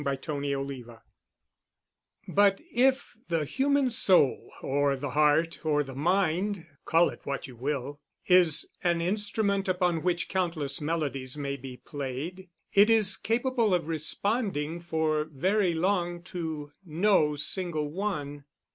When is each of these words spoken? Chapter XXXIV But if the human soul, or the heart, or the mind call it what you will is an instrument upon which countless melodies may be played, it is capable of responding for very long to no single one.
Chapter 0.03 0.33
XXXIV 0.33 0.99
But 2.27 2.59
if 2.73 3.15
the 3.27 3.45
human 3.45 3.91
soul, 3.91 4.49
or 4.63 4.95
the 4.95 5.11
heart, 5.11 5.63
or 5.63 5.83
the 5.83 5.93
mind 5.93 6.65
call 6.85 7.09
it 7.09 7.19
what 7.23 7.45
you 7.45 7.55
will 7.55 7.99
is 8.25 8.67
an 8.83 8.99
instrument 8.99 9.67
upon 9.67 10.01
which 10.01 10.27
countless 10.27 10.81
melodies 10.81 11.37
may 11.37 11.55
be 11.55 11.77
played, 11.77 12.49
it 12.73 12.89
is 12.89 13.15
capable 13.15 13.75
of 13.75 13.87
responding 13.87 14.79
for 14.79 15.25
very 15.25 15.75
long 15.75 16.23
to 16.23 16.71
no 16.83 17.35
single 17.35 17.87
one. 17.91 18.45